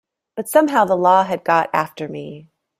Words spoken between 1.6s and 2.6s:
after me.